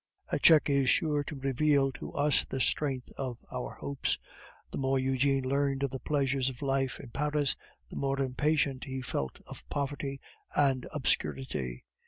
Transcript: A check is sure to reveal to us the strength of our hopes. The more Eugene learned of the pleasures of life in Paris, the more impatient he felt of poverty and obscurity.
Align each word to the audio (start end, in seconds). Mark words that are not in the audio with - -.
A 0.29 0.39
check 0.39 0.67
is 0.67 0.89
sure 0.89 1.23
to 1.25 1.35
reveal 1.35 1.91
to 1.91 2.11
us 2.13 2.43
the 2.43 2.59
strength 2.59 3.09
of 3.17 3.37
our 3.51 3.75
hopes. 3.75 4.17
The 4.71 4.79
more 4.79 4.97
Eugene 4.97 5.43
learned 5.43 5.83
of 5.83 5.91
the 5.91 5.99
pleasures 5.99 6.49
of 6.49 6.63
life 6.63 6.99
in 6.99 7.11
Paris, 7.11 7.55
the 7.87 7.97
more 7.97 8.19
impatient 8.19 8.85
he 8.85 9.03
felt 9.03 9.39
of 9.45 9.61
poverty 9.69 10.19
and 10.55 10.87
obscurity. 10.91 11.85